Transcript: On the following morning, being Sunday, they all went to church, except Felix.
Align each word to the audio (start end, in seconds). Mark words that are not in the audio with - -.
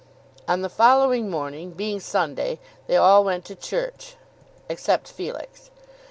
On 0.47 0.61
the 0.63 0.67
following 0.69 1.29
morning, 1.29 1.73
being 1.73 1.99
Sunday, 1.99 2.57
they 2.87 2.97
all 2.97 3.23
went 3.23 3.45
to 3.45 3.55
church, 3.55 4.15
except 4.67 5.07
Felix. 5.07 5.69